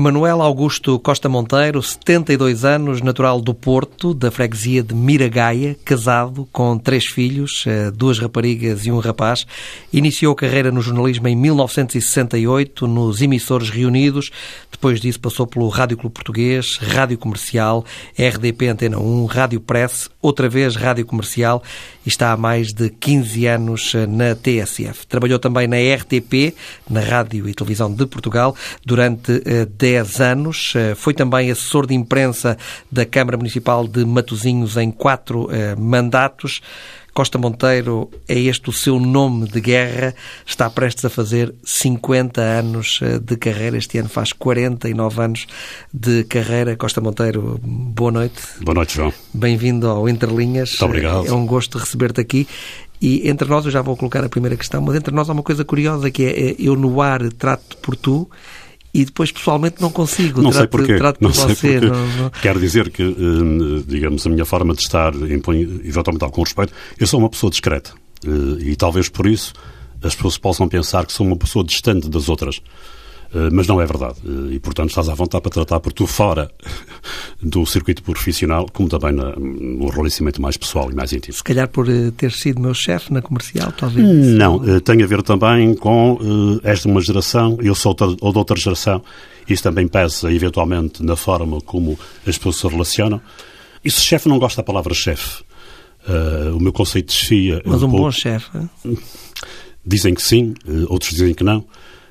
[0.00, 6.78] Manuel Augusto Costa Monteiro, 72 anos, natural do Porto, da freguesia de Miragaia, casado, com
[6.78, 9.46] três filhos, eh, duas raparigas e um rapaz.
[9.92, 14.30] Iniciou carreira no jornalismo em 1968, nos emissores reunidos.
[14.72, 17.84] Depois disso passou pelo Rádio Clube Português, Rádio Comercial,
[18.18, 21.62] RDP Antena 1, Rádio Press, outra vez Rádio Comercial
[22.04, 25.06] e está há mais de 15 anos eh, na TSF.
[25.06, 26.54] Trabalhou também na RTP,
[26.88, 29.40] na Rádio e Televisão de Portugal, durante
[29.78, 30.72] 10 10 anos.
[30.74, 32.56] Eh, foi também assessor de imprensa
[32.90, 36.60] da Câmara Municipal de Matosinhos em quatro eh, mandatos.
[37.20, 40.14] Costa Monteiro é este o seu nome de guerra,
[40.46, 45.46] está prestes a fazer 50 anos eh, de carreira, este ano faz 49 anos
[45.92, 46.74] de carreira.
[46.76, 48.40] Costa Monteiro, boa noite.
[48.62, 49.12] Boa noite, João.
[49.34, 50.70] Bem-vindo ao Interlinhas.
[50.70, 51.26] Muito obrigado.
[51.26, 52.48] É um gosto receber-te aqui.
[53.02, 55.42] E entre nós, eu já vou colocar a primeira questão, mas entre nós há uma
[55.42, 58.30] coisa curiosa que é, eu no ar trato por tu
[58.92, 60.42] e depois pessoalmente não consigo.
[60.42, 60.96] Não sei porquê.
[60.96, 61.80] Trato não sei você.
[61.80, 62.30] Não, não...
[62.30, 66.72] Quero dizer que, eh, digamos, a minha forma de estar impõe eventualmente algum respeito.
[66.98, 67.92] Eu sou uma pessoa discreta
[68.26, 69.52] eh, e talvez por isso
[70.02, 72.60] as pessoas possam pensar que sou uma pessoa distante das outras.
[73.32, 74.16] Eh, mas não é verdade.
[74.24, 76.50] Eh, e, portanto, estás à vontade para tratar por tu fora
[77.40, 81.34] do circuito profissional, como também no relacionamento mais pessoal e mais íntimo.
[81.34, 84.06] Se calhar por eh, ter sido meu chefe na comercial, talvez.
[84.06, 86.18] Não, tem a ver também com
[86.64, 89.02] esta uma geração, eu sou ou de outra geração,
[89.48, 93.20] isso também pesa eventualmente na forma como as pessoas se relacionam.
[93.84, 95.42] E se chefe não gosta da palavra chefe,
[96.06, 97.62] uh, o meu conceito de chefia...
[97.64, 98.50] Mas um, um bom chefe...
[99.84, 100.52] Dizem que sim,
[100.88, 101.64] outros dizem que não.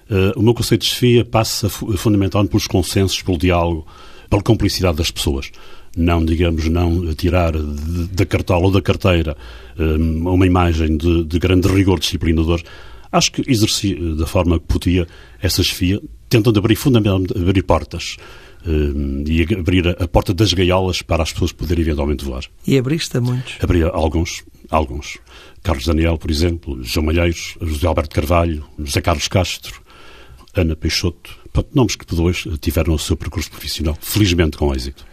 [0.10, 3.86] Uh, o meu conceito de chefia passa fundamentalmente pelos consensos, pelo diálogo,
[4.30, 5.52] pela cumplicidade das pessoas.
[5.96, 9.36] Não, digamos, não tirar da cartola ou da carteira
[9.78, 12.62] um, uma imagem de, de, grande rigor disciplinador.
[13.12, 15.08] Acho que exerci eh, da forma que podia
[15.42, 16.00] essa chefia,
[16.30, 18.18] tentando abrir fundamentalmente abrir portas.
[19.26, 22.44] E abrir a, porta das gaiolas para as pessoas poderem eventualmente voar.
[22.68, 23.56] E abriste a muitos?
[23.62, 25.18] Abri alguns, alguns.
[25.64, 29.82] Carlos Daniel, por exemplo, João Malheiros, José Alberto Carvalho, José Carlos Castro,
[30.56, 31.38] Ana Peixoto,
[31.74, 35.06] nomes que depois tiveram o seu percurso profissional, felizmente com êxito.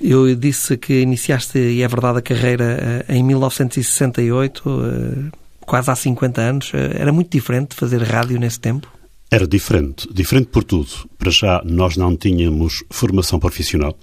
[0.00, 5.94] Eu disse que iniciaste, e é verdade, a carreira eh, em 1968, eh, quase há
[5.94, 6.70] 50 anos.
[6.72, 8.90] Eh, era muito diferente fazer rádio nesse tempo?
[9.30, 10.08] Era diferente.
[10.10, 10.88] Diferente por tudo.
[11.18, 13.94] Para já, nós não tínhamos formação profissional,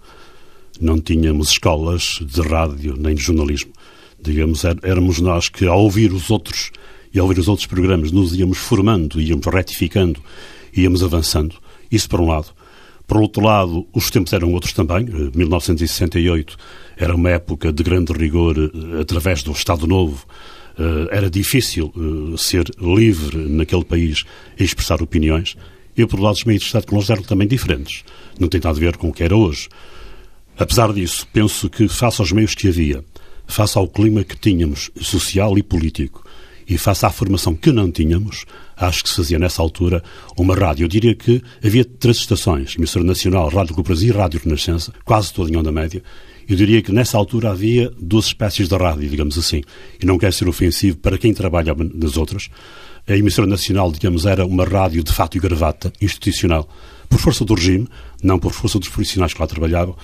[0.80, 3.74] não tínhamos escolas de rádio nem de jornalismo.
[4.22, 6.72] Digamos, éramos nós que, ao ouvir os outros
[7.18, 10.22] e ao ouvir os outros programas nos íamos formando, íamos retificando,
[10.72, 11.56] íamos avançando.
[11.92, 12.54] Isso por um lado.
[13.08, 15.08] Por outro lado, os tempos eram outros também.
[15.34, 20.28] 1968 eh, era uma época de grande rigor eh, através do Estado Novo.
[20.78, 21.92] Eh, era difícil
[22.38, 24.24] ser livre naquele país
[24.60, 25.58] e expressar opiniões.
[25.98, 28.04] E, por outro lado, os meios de Estado que nós eram também diferentes.
[28.40, 29.70] Não tem nada a ver com o que era hoje.
[30.56, 33.04] Apesar disso, penso que, face aos meios que havia,
[33.48, 36.27] face ao clima que tínhamos, social e político,
[36.68, 38.46] e face à formação que não tínhamos,
[38.76, 40.04] acho que se fazia nessa altura
[40.38, 40.84] uma rádio.
[40.84, 45.50] Eu diria que havia três estações, emissora nacional, Rádio Clube e Rádio Renascença, quase toda
[45.50, 46.04] em onda média.
[46.48, 49.64] Eu diria que nessa altura havia duas espécies de rádio, digamos assim.
[50.02, 52.50] E não quer ser ofensivo para quem trabalha nas outras.
[53.06, 56.68] A emissora nacional, digamos, era uma rádio de fato e gravata, institucional,
[57.10, 57.88] por força do regime,
[58.24, 59.96] não por força dos profissionais que lá trabalhavam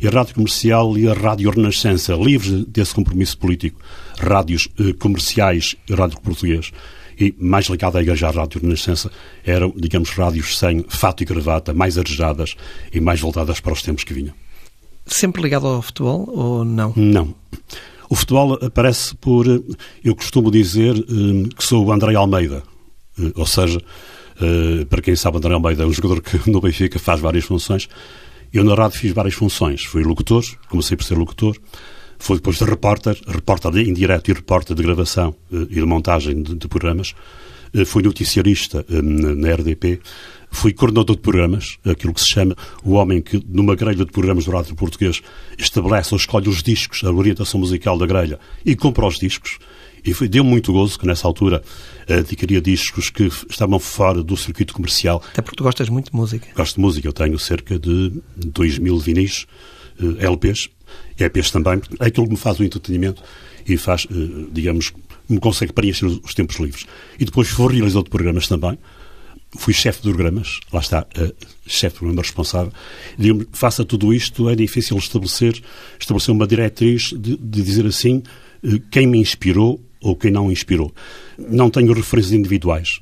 [0.00, 3.80] e a Rádio Comercial e a Rádio Renascença, livres desse compromisso político,
[4.18, 6.72] rádios eh, comerciais e Rádio Português,
[7.18, 9.10] e mais ligada à Igreja à Rádio Renascença,
[9.44, 12.54] eram, digamos, rádios sem fato e gravata, mais arejadas
[12.92, 14.34] e mais voltadas para os tempos que vinham.
[15.06, 16.92] Sempre ligado ao futebol ou não?
[16.96, 17.34] Não.
[18.08, 19.46] O futebol aparece por.
[19.46, 19.60] Eh,
[20.04, 22.62] eu costumo dizer eh, que sou o André Almeida.
[23.18, 23.80] Eh, ou seja,
[24.90, 27.88] para quem sabe, André Almeida é um jogador que no Benfica faz várias funções
[28.52, 29.84] eu na rádio fiz várias funções.
[29.84, 31.56] Fui locutor, comecei por ser locutor.
[32.18, 36.42] Fui depois de repórter, repórter em direto e repórter de gravação eh, e de montagem
[36.42, 37.14] de, de programas.
[37.74, 40.00] Eh, fui noticiarista eh, na RDP.
[40.50, 44.44] Fui coordenador de programas, aquilo que se chama o homem que, numa grelha de programas
[44.44, 45.20] do rádio português,
[45.58, 49.58] estabelece ou escolhe os discos, a orientação musical da grelha e compra os discos.
[50.04, 51.62] E foi, deu muito gozo que nessa altura
[52.08, 55.22] adquiria discos que estavam fora do circuito comercial.
[55.32, 56.46] Até porque tu gostas muito de música.
[56.54, 57.08] Gosto de música.
[57.08, 59.46] Eu tenho cerca de 2 mil vinis,
[60.00, 60.68] uh, LPs,
[61.18, 61.80] EPs também.
[62.00, 63.22] É aquilo que me faz o entretenimento
[63.66, 64.92] e faz, uh, digamos,
[65.28, 66.86] me consegue preencher os, os tempos livres.
[67.18, 68.78] E depois fui realizador de programas também.
[69.58, 71.34] Fui chefe de programas, lá está, uh,
[71.66, 72.72] chefe de programa responsável.
[73.18, 75.60] Digo-me, faça tudo isto, é difícil estabelecer,
[75.98, 78.22] estabelecer uma diretriz de, de dizer assim,
[78.90, 80.92] quem me inspirou ou quem não inspirou.
[81.38, 83.00] Não tenho referências individuais.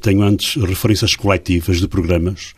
[0.00, 2.54] Tenho antes referências coletivas de programas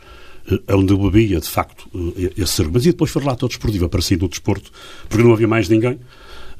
[0.69, 1.89] onde eu bebia, de facto,
[2.37, 2.69] esse ser.
[2.71, 4.71] Mas e depois foi relato desportivo, apareci no desporto,
[5.09, 5.99] porque não havia mais ninguém.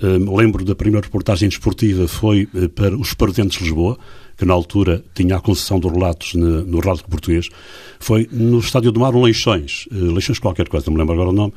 [0.01, 3.97] Lembro da primeira reportagem desportiva foi para os Pardentes de Lisboa,
[4.38, 7.50] que na altura tinha a concessão dos relatos no, rádio português.
[8.00, 11.33] Foi no Estádio do Mar, um Leixões, Leixões qualquer coisa, não me lembro agora o
[11.33, 11.53] nome.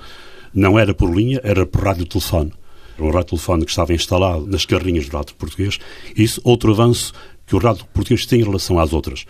[0.54, 2.52] Não era por linha, era por rádio-telefone.
[3.00, 5.78] Era um rádio-telefone que estava instalado nas carrinhas do rádio português.
[6.14, 7.14] Isso, outro avanço
[7.46, 9.24] que o rádio português tem em relação às outras.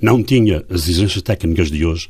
[0.00, 2.08] Não tinha as exigências técnicas de hoje.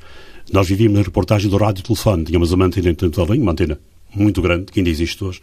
[0.53, 2.25] Nós vivíamos na reportagem do rádio-telefone.
[2.25, 3.81] Tínhamos uma antena em uma antena
[4.15, 5.41] muito grande, que ainda existe hoje,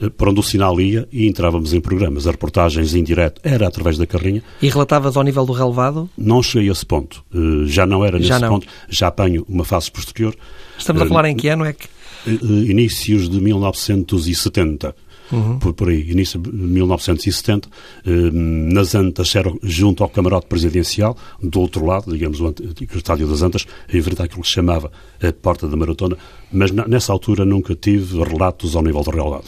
[0.00, 2.26] eh, para onde o sinal ia e entrávamos em programas.
[2.26, 4.42] As reportagens em direto era através da carrinha.
[4.60, 6.10] E relatavas ao nível do relevado?
[6.18, 7.24] Não cheguei a esse ponto.
[7.32, 8.48] Eh, já não era nesse já não.
[8.48, 8.66] ponto.
[8.88, 10.34] Já apanho uma fase posterior.
[10.76, 11.86] Estamos a falar em que ano é que?
[12.26, 14.94] Eh, inícios de 1970.
[15.32, 15.58] Uhum.
[15.58, 17.68] Por, por, aí, início de 1970,
[18.06, 22.54] eh, nas Antas, era junto ao camarote presidencial, do outro lado, digamos, o,
[22.94, 26.16] estádio das Antas, em frente àquilo que se chamava a Porta da Maratona,
[26.52, 29.46] mas na, nessa altura nunca tive relatos ao nível do relevado.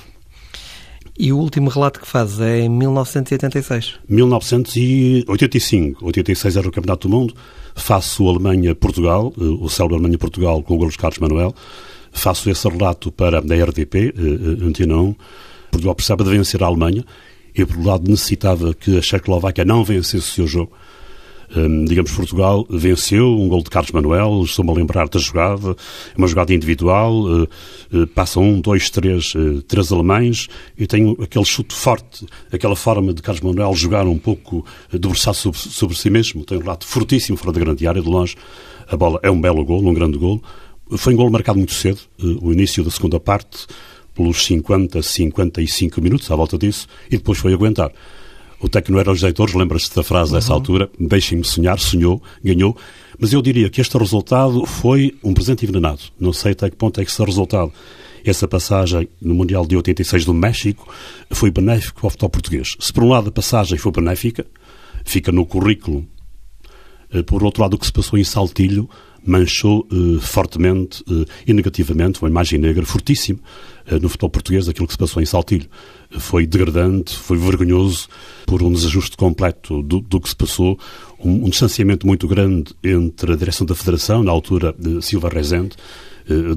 [1.19, 3.96] E o último relato que faz é em 1986?
[4.08, 6.06] 1985.
[6.06, 7.34] 86 era o Campeonato do Mundo.
[7.75, 11.52] Faço Alemanha-Portugal, eh, o célebre Alemanha-Portugal com o Carlos Carlos Manuel.
[12.12, 14.14] Faço esse relato para a RDP,
[14.62, 15.14] Antena 1.
[15.70, 17.05] Portugal precisava de vencer a Alemanha
[17.55, 20.72] e, por um lado, necessitava que a Checoslováquia não vencesse o seu jogo.
[21.56, 25.75] Um, digamos, Portugal venceu um gol de Carlos Manuel, estou-me a lembrar da jogada,
[26.14, 27.49] uma jogada individual, uh,
[27.90, 30.46] uh, passam um, dois, três, uh, três alemães
[30.76, 34.62] e tem aquele chute forte, aquela forma de Carlos Manuel jogar um pouco
[34.93, 38.37] debruçado sobre, sobre si mesmo, tem um relato fortíssimo fora da grande área, de longe,
[38.87, 40.43] a bola é um belo gol, um grande gol,
[40.96, 42.00] foi um gol marcado muito cedo,
[42.40, 43.67] o início da segunda parte,
[44.14, 47.93] pelos 50, 55 minutos, à volta disso, e depois foi aguentar.
[48.61, 50.56] O técnico era os leitores, lembra-se da frase dessa uhum.
[50.56, 52.76] altura, deixem-me sonhar, sonhou, ganhou,
[53.19, 56.00] mas eu diria que este resultado foi um presente envenenado.
[56.19, 57.73] Não sei até que ponto é que esse resultado,
[58.25, 60.93] essa passagem no Mundial de 86 do México,
[61.31, 62.76] foi benéfico ao futebol português.
[62.81, 64.44] Se por um lado a passagem foi benéfica,
[65.05, 66.05] fica no currículo,
[67.12, 68.90] eh, por outro lado o que se passou em Saltilho
[69.28, 73.38] manchou eh, fortemente eh, e negativamente uma imagem negra fortíssima
[73.86, 75.66] eh, no futebol português aquilo que se passou em Saltilho.
[76.19, 78.08] Foi degradante, foi vergonhoso
[78.46, 80.78] por um desajuste completo do, do que se passou,
[81.22, 85.76] um, um, distanciamento muito grande entre a direção da Federação, na altura de Silva Rezende,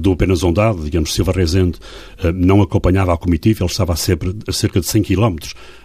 [0.02, 1.78] do apenas ondado, digamos, Silva Rezende
[2.34, 5.36] não acompanhava a comitiva, ele estava a, sempre, a cerca de 100 km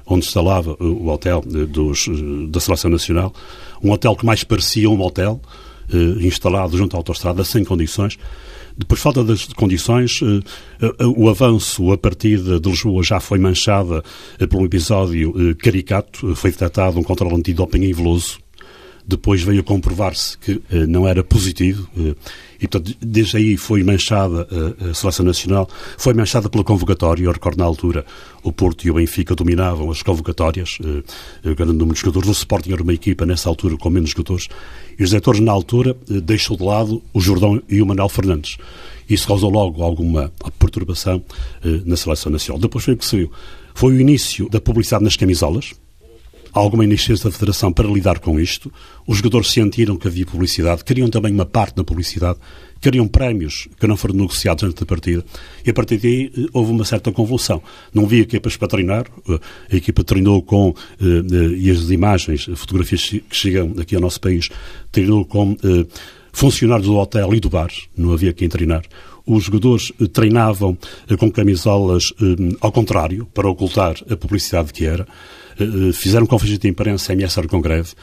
[0.06, 2.10] onde instalava o hotel dos,
[2.50, 3.34] da Seleção Nacional,
[3.82, 5.67] um hotel que mais parecia um hotel, eh,
[6.22, 8.18] instalado junto à autostrada sem condições.
[8.78, 14.04] Depois, falta das condições, eh, eh, o avanço a partir de Lisboa já foi manchada
[14.50, 18.38] por um episódio caricato, foi detectado um controle antidoping em Veloso,
[19.06, 21.90] depois veio a comprovar-se que não era positivo
[22.60, 24.48] e, portanto, desde aí foi manchada
[24.82, 27.24] a, a Seleção Nacional, foi manchada pela convocatória.
[27.24, 28.06] Eu recordo na altura
[28.44, 32.30] o Porto e o Benfica dominavam as convocatórias, eh, grande número de jogadores.
[32.30, 34.48] O Sporting era uma equipa nessa altura com menos jogadores.
[34.98, 38.58] E os diretores, na altura, eh, deixou de lado o Jordão e o Manuel Fernandes.
[39.10, 41.24] Isso causou logo alguma perturbação
[41.64, 42.60] eh, na Seleção Nacional.
[42.60, 43.32] Depois foi o que se viu.
[43.74, 45.74] Foi o início da publicidade nas camisolas,
[46.58, 48.72] alguma iniciativa da Federação para lidar com isto.
[49.06, 52.40] Os jogadores sentiram que havia publicidade, queriam também uma parte da publicidade,
[52.82, 55.24] queriam prémios que não foram negociados antes da partida.
[55.66, 57.62] E a partir daí eh, houve uma certa convulsão.
[57.94, 59.40] Não havia equipas para treinar, eh,
[59.72, 64.50] a equipa treinou com, eh, e as imagens, fotografias que chegam aqui ao nosso país,
[64.92, 65.56] treinou com
[66.32, 68.84] funcionários do hotel e do bar, não havia quem treinar.
[69.26, 70.78] Os jogadores treinavam
[71.18, 72.14] com camisolas
[72.62, 75.08] ao contrário, para ocultar a publicidade que era.
[75.60, 77.94] Eh, fizeram conferência de imprensa Miessar com greve,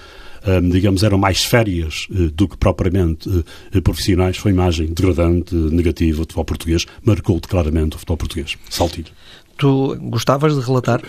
[0.71, 6.23] digamos, eram mais férias eh, do que propriamente eh, profissionais, foi imagem degradante, negativa do
[6.23, 8.57] futebol português, marcou claramente o futebol português.
[8.69, 9.09] Saltilho.
[9.57, 11.03] Tu gostavas de relatar?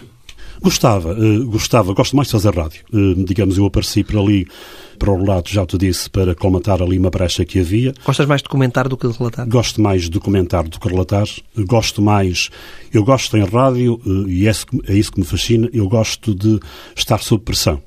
[0.61, 2.83] Gostava, uh, gostava, gosto mais de fazer rádio.
[2.91, 4.47] Uh, digamos, eu apareci por ali,
[4.97, 7.93] para o relato, já te disse, para colmatar ali uma brecha que havia.
[8.05, 9.47] Gostas mais de comentar do que de relatar?
[9.47, 11.27] Gosto mais de comentar do que relatar.
[11.57, 12.49] Gosto mais,
[12.93, 14.51] eu gosto em rádio, uh, e é,
[14.87, 16.59] é isso que me fascina, eu gosto de
[16.95, 17.81] estar sob pressão.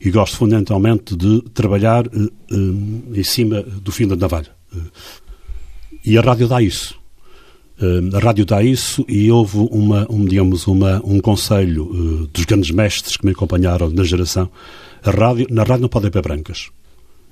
[0.00, 2.04] e gosto fundamentalmente de trabalhar
[3.12, 4.54] em cima do fim da navalha.
[6.04, 6.99] e a rádio dá isso.
[7.80, 12.44] Uh, a rádio dá isso e houve uma, um, digamos, uma, um conselho uh, dos
[12.44, 14.50] grandes mestres que me acompanharam na geração.
[15.02, 16.68] A rádio, na rádio não pode haver brancas.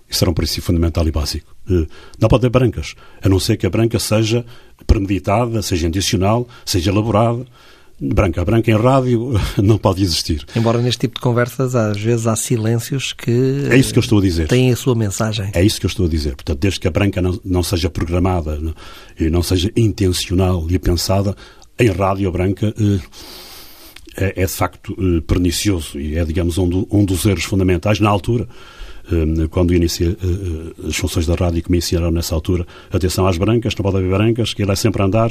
[0.09, 1.55] Isso era um princípio fundamental e básico.
[1.69, 1.87] Uh,
[2.19, 4.45] não pode haver brancas, a não ser que a branca seja
[4.87, 7.45] premeditada, seja intencional, seja elaborada.
[8.01, 8.45] Branca.
[8.45, 10.45] Branca em rádio não pode existir.
[10.55, 13.67] Embora neste tipo de conversas, às vezes há silêncios que.
[13.71, 14.47] É isso que eu estou a dizer.
[14.47, 15.51] Têm a sua mensagem.
[15.53, 16.37] É isso que eu estou a dizer.
[16.37, 18.75] Portanto, desde que a branca não, não seja programada não,
[19.19, 21.35] e não seja intencional e pensada,
[21.79, 22.75] em rádio a branca.
[22.79, 23.01] Eh,
[24.21, 28.01] é, é, de facto eh, pernicioso e é, digamos, um, do, um dos erros fundamentais
[28.01, 28.49] na altura
[29.13, 30.17] eh, quando iniciei
[30.89, 34.11] as funções da rádio que me ensinaram nessa altura, atenção às brancas, não pode haver
[34.11, 35.31] brancas, que ele é sempre a andar,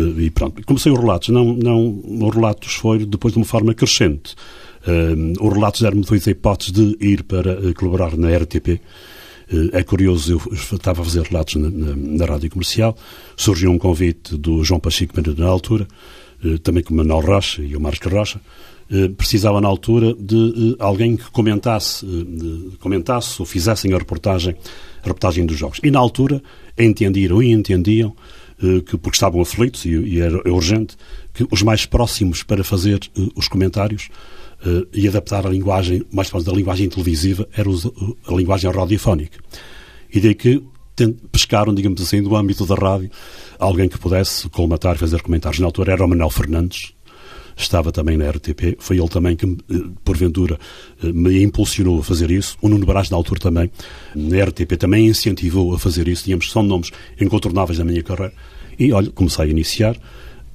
[0.00, 0.64] e pronto.
[0.64, 4.34] Comecei os relatos, não, não, os relatos foi depois de uma forma crescente.
[5.40, 8.80] os relatos deram-me depois a hipótese de ir para colaborar na RTP,
[9.72, 12.96] é curioso, eu estava a fazer relatos na, na, na rádio comercial,
[13.36, 15.88] surgiu um convite do João Pacheco na altura,
[16.44, 18.40] eh, também com o Manuel Rocha e o Marcos Rocha,
[18.90, 22.06] eh, precisava na altura de eh, alguém que comentasse,
[22.78, 24.54] comentasse ou fizessem a reportagem,
[25.02, 25.80] a reportagem dos jogos.
[25.82, 26.40] E na altura
[26.78, 28.14] entendiam e entendiam
[28.86, 30.96] que, porque estavam aflitos e, e era urgente,
[31.32, 33.00] que os mais próximos para fazer
[33.34, 34.08] os comentários
[34.92, 39.38] e adaptar a linguagem, mais próxima da linguagem televisiva, era a linguagem radiofónica.
[40.12, 40.62] E daí que
[41.32, 43.10] pescaram, digamos assim, do âmbito da rádio,
[43.58, 45.60] alguém que pudesse colmatar e fazer comentários.
[45.60, 46.92] Na altura era o Manuel Fernandes,
[47.62, 50.58] estava também na RTP, foi ele também que, eh, porventura,
[51.02, 52.56] eh, me impulsionou a fazer isso.
[52.60, 53.70] O Nuno Brás, na altura também,
[54.14, 56.24] na RTP, também incentivou a fazer isso.
[56.24, 56.90] Tínhamos, são nomes
[57.20, 58.32] incontornáveis da minha carreira.
[58.78, 59.96] E, olha, comecei a iniciar.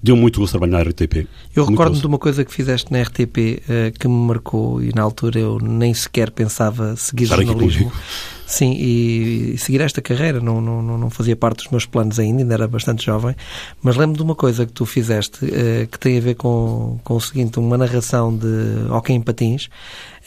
[0.05, 1.27] Deu muito gosto trabalhar na RTP.
[1.55, 4.93] Eu recordo-me de uma coisa que fizeste na RTP uh, eh, que me marcou e
[4.93, 7.91] na altura eu nem sequer pensava seguir Estar jornalismo.
[8.45, 12.53] Sim, e seguir esta carreira não, não, não fazia parte dos meus planos ainda, ainda
[12.53, 13.35] era bastante jovem,
[13.81, 17.15] mas lembro de uma coisa que tu fizeste uh, que tem a ver com, com
[17.15, 19.69] o seguinte, uma narração de Hockey em Patins,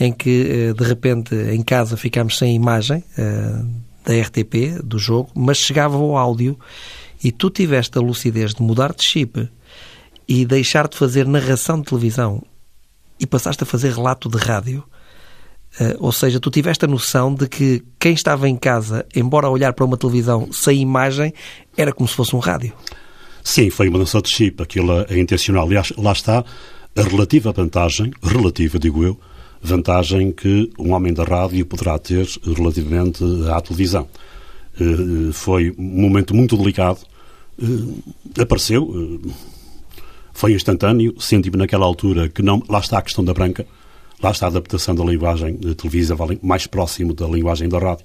[0.01, 3.05] em que uh, de repente em casa ficámos sem imagem
[4.05, 6.59] da RTP, do jogo, mas chegava o áudio
[7.23, 9.49] e tu tiveste a lucidez de mudar de chip
[10.29, 12.43] e deixar de fazer narração de televisão
[13.19, 14.85] e passaste a fazer relato de rádio.
[15.81, 19.73] Uh, ou seja, tu tiveste a noção de que quem estava em casa, embora olhar
[19.73, 21.33] para uma televisão sem imagem,
[21.77, 22.73] era como se fosse um rádio.
[23.43, 25.67] Sim, foi uma mudança de chip, aquilo é intencional.
[25.67, 26.45] Aliás, lá está
[26.95, 29.19] a relativa vantagem, relativa, digo eu,
[29.63, 34.09] vantagem que um homem da rádio poderá ter relativamente à televisão.
[34.79, 36.99] Uh, foi um momento muito delicado.
[37.59, 38.03] Uh,
[38.41, 39.21] apareceu,
[40.39, 42.63] foi instantâneo, senti-me naquela altura que não.
[42.69, 43.67] Lá está a questão da branca,
[44.23, 48.05] lá está a adaptação da linguagem televisiva mais próximo da linguagem da rádio.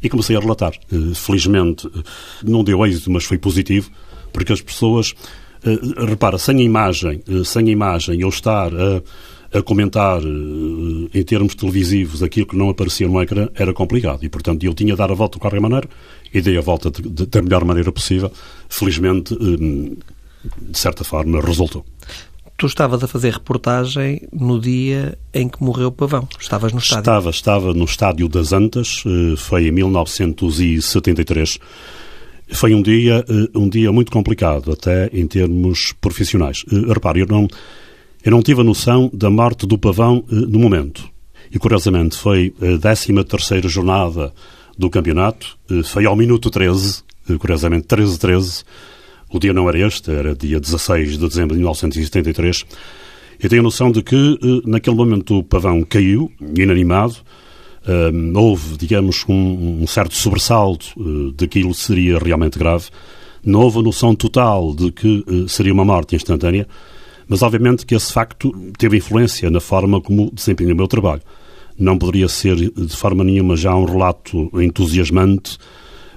[0.00, 0.74] E comecei a relatar.
[0.92, 2.02] Eh, felizmente eh,
[2.44, 3.90] não deu êxito, mas foi positivo,
[4.32, 5.12] porque as pessoas.
[5.64, 11.56] Eh, repara, sem a imagem, sem a imagem, eu estar a, a comentar em termos
[11.56, 14.22] televisivos aquilo que não aparecia no ecrã era complicado.
[14.22, 15.88] E, portanto, eu tinha de dar a volta de qualquer maneira
[16.32, 18.30] e dei a volta de, de, da melhor maneira possível.
[18.68, 19.36] Felizmente,
[20.60, 21.84] de certa forma, resultou.
[22.56, 26.28] Tu estavas a fazer reportagem no dia em que morreu o Pavão.
[26.38, 27.00] Estavas no estádio.
[27.00, 31.58] Estava, estava no estádio das Antas, eh, foi em 1973.
[32.52, 36.64] Foi um dia, eh, um dia muito complicado, até em termos profissionais.
[36.70, 37.48] Eh, repare, eu não,
[38.24, 41.10] eu não tive a noção da morte do Pavão no momento.
[41.50, 44.32] E, curiosamente, foi a 13 terceira jornada
[44.78, 47.02] do campeonato, foi ao minuto 13,
[47.38, 48.64] curiosamente 13-13,
[49.32, 52.64] o dia não era este, era dia 16 de dezembro de 1973.
[53.42, 57.16] Eu tenho a noção de que, eh, naquele momento, o pavão caiu, inanimado.
[57.84, 62.84] Um, houve, digamos, um, um certo sobressalto uh, daquilo que seria realmente grave.
[63.44, 66.68] Não houve a noção total de que uh, seria uma morte instantânea,
[67.26, 71.22] mas obviamente que esse facto teve influência na forma como desempenhei o meu trabalho.
[71.76, 75.58] Não poderia ser de forma nenhuma já um relato entusiasmante,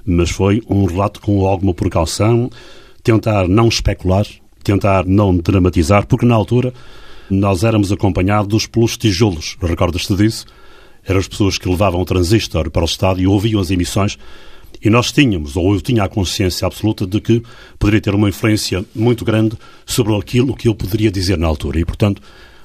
[0.05, 2.47] mas foi um relato com alguma precaução,
[3.05, 4.25] tentar não especular,
[4.63, 6.73] tentar não dramatizar, porque na altura
[7.29, 10.45] nós éramos acompanhados pelos tijolos, recordas-te disso?
[11.05, 14.17] Eram as pessoas que levavam o transistor para o estádio e ouviam as emissões
[14.83, 17.43] e nós tínhamos, ou eu tinha a consciência absoluta de que
[17.77, 21.79] poderia ter uma influência muito grande sobre aquilo que eu poderia dizer na altura.
[21.79, 22.21] E, portanto,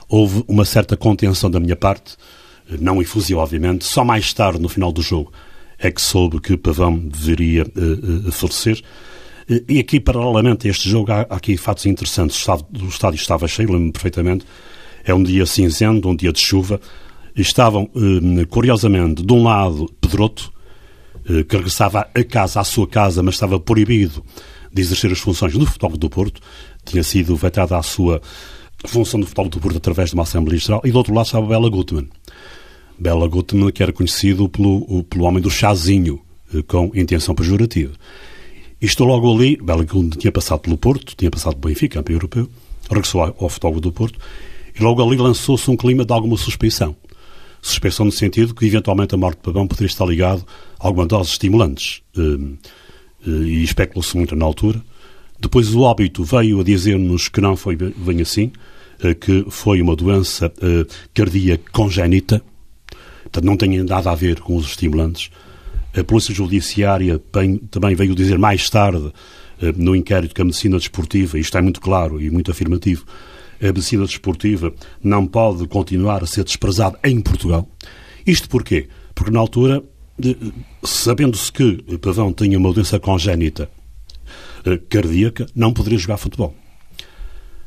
[0.08, 2.16] houve uma certa contenção da minha parte,
[2.80, 3.84] não efusiva, obviamente.
[3.84, 5.32] Só mais tarde, no final do jogo,
[5.78, 8.82] é que soube que Pavão deveria uh, uh, falecer.
[9.68, 12.46] E aqui, paralelamente a este jogo, há, aqui fatos interessantes.
[12.46, 14.44] O estádio, estava cheio, lembro-me perfeitamente.
[15.04, 16.80] É um dia cinzento, um dia de chuva.
[17.34, 20.52] Estavam, eh, curiosamente, de um lado, Pedroto,
[21.28, 24.22] eh, que regressava a casa, à sua casa, mas estava proibido
[24.72, 26.40] de exercer as funções do Futebol do Porto.
[26.84, 28.20] Tinha sido vetada a sua
[28.84, 30.80] função do Futebol do Porto através de uma Assembleia Geral.
[30.84, 32.08] E do outro lado estava Bela Gutmann.
[32.98, 36.20] Bela Gutmann, que era conhecido pelo, pelo homem do chazinho,
[36.54, 37.92] eh, com intenção pejorativa.
[38.80, 42.48] Estou logo ali, Bellingham tinha passado pelo Porto, tinha passado pelo Benfica, campeão europeu,
[42.88, 44.18] regressou ao, Futebol do Porto
[44.74, 46.96] e logo ali lançou-se um clima de alguma suspeição.
[47.60, 50.46] Suspeição no sentido que, eventualmente, a morte de Pavão poderia estar ligado
[50.78, 52.00] a alguma dose estimulantes.
[52.16, 52.56] Uh,
[53.26, 54.82] uh, e especulou-se muito na altura.
[55.38, 58.50] Depois o óbito veio a dizer-nos que não foi bem assim,
[59.04, 60.50] uh, que foi uma doença
[61.12, 62.42] cardíaca congénita,
[63.24, 65.30] portanto não tem nada a ver com os estimulantes.
[65.96, 67.18] A Polícia Judiciária
[67.70, 69.12] também veio dizer mais tarde,
[69.76, 73.04] no inquérito, que a medicina desportiva, isto é muito claro e muito afirmativo,
[73.60, 77.68] a medicina desportiva não pode continuar a ser desprezada em Portugal.
[78.26, 78.88] Isto porquê?
[79.14, 79.82] Porque na altura,
[80.82, 83.68] sabendo-se que Pavão tinha uma doença congénita
[84.64, 86.54] eh, cardíaca, não poderia jogar futebol.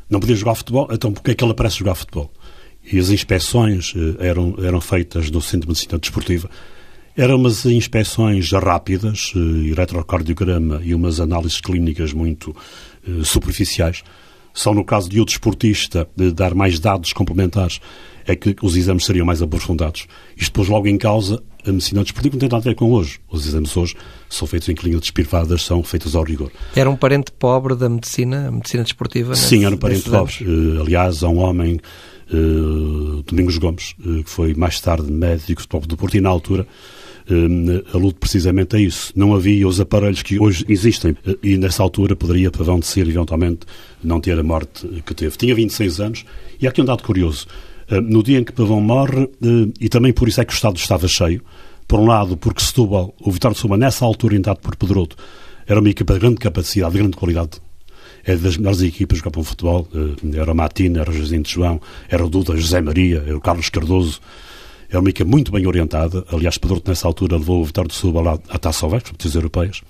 [0.10, 2.32] Não podia jogar futebol, então porquê é que ele aparece jogar futebol?
[2.92, 6.50] E as inspeções eh, eram, eram feitas no Centro de Medicina Desportiva.
[7.16, 12.56] Eram umas inspeções rápidas, eh, eletrocardiograma e umas análises clínicas muito
[13.24, 14.04] superficiais
[14.54, 17.82] só no caso de o desportista de dar mais dados complementares
[18.26, 20.08] é que os exames seriam mais aprofundados.
[20.38, 23.20] Isto pôs logo em causa a medicina desportiva, não tem nada a ver com hoje.
[23.30, 23.96] Os exames hoje
[24.30, 26.52] são feitos em clínicas privadas, são feitos ao rigor.
[26.76, 29.36] Era um parente pobre da medicina, a medicina desportiva?
[29.36, 30.36] Sim, era um parente pobre.
[30.42, 31.80] Uh, aliás, há um homem,
[32.32, 36.68] uh, Domingos Gomes, uh, que foi mais tarde médico do Porto e na altura
[37.94, 39.12] alude precisamente a isso.
[39.16, 42.52] Não havia os aparelhos que hoje existem e nessa altura poderia
[42.82, 43.62] ser eventualmente
[44.04, 45.38] não ter a morte que teve.
[45.38, 46.26] Tinha 26 anos
[46.60, 47.48] e há aqui um dado curioso.
[47.90, 49.30] No dia em que Pavão morre,
[49.80, 51.42] e também por isso é que o Estado estava cheio,
[51.88, 55.16] por um lado porque Setúbal, o Vitório de Setúbal, nessa altura, indado por Pedroto,
[55.68, 57.62] era uma equipa de grande capacidade, de grande qualidade.
[58.26, 59.88] É das melhores equipas que jogam futebol.
[60.34, 63.68] Era o Matina, era o de João, era o Duda, José Maria, era o Carlos
[63.70, 64.22] Cardoso,
[64.94, 66.24] é uma equipa muito bem orientada.
[66.32, 69.82] Aliás, Pedroto, nessa altura, levou o Vitória de Setúbal à Taça Oeste, competições europeias.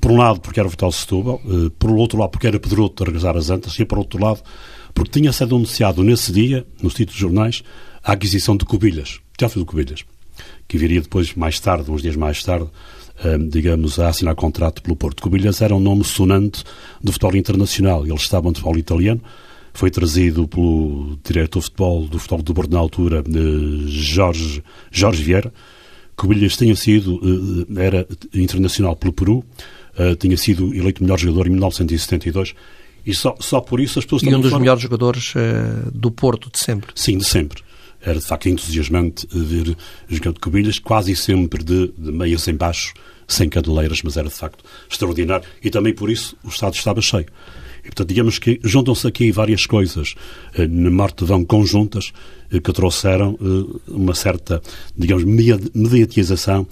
[0.00, 1.40] Por um lado, porque era o Vitória de Setúbal.
[1.44, 3.78] Eh, por outro lado, porque era Pedroto a regressar às Antas.
[3.78, 4.40] E por outro lado,
[4.94, 7.62] porque tinha sido anunciado nesse dia, nos títulos de jornais,
[8.02, 10.04] a aquisição de Cobilhas, Teófilo de Cobilhas,
[10.66, 12.68] que viria depois, mais tarde, uns dias mais tarde,
[13.22, 15.22] eh, digamos, a assinar contrato pelo Porto.
[15.22, 16.64] Cobilhas era um nome sonante
[17.02, 18.06] do futebol internacional.
[18.06, 19.20] Eles estavam de futebol italiano
[19.76, 23.22] foi trazido pelo diretor de futebol do futebol do Bordo na altura,
[23.86, 25.52] Jorge, Jorge Vieira.
[26.16, 27.20] Cobilhas tinha sido,
[27.78, 29.44] eh, era internacional pelo Peru,
[29.98, 32.54] eh, tinha sido eleito melhor jogador em 1972
[33.04, 34.22] e só, só por isso as pessoas...
[34.22, 36.90] E um dos melhores jogadores uh, do Porto de sempre.
[36.94, 37.62] Sim, de sempre.
[38.00, 39.76] Era de facto entusiasmante ver
[40.08, 42.94] jogando Cobilhas, quase sempre de, de meias em baixo,
[43.28, 45.46] sem cadeleiras, mas era de facto extraordinário.
[45.62, 47.26] E também por isso o estádio estava cheio.
[47.86, 50.16] E, portanto, digamos que juntam-se aqui várias coisas
[50.54, 52.12] eh, na vão conjuntas
[52.50, 54.60] eh, que trouxeram eh, uma certa,
[54.96, 56.66] digamos, mediatização